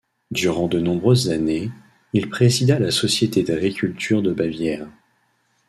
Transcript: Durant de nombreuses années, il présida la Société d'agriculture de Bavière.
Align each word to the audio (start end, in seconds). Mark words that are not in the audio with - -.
Durant 0.31 0.67
de 0.67 0.79
nombreuses 0.79 1.29
années, 1.29 1.69
il 2.13 2.27
présida 2.27 2.79
la 2.79 2.89
Société 2.89 3.43
d'agriculture 3.43 4.23
de 4.23 4.33
Bavière. 4.33 4.87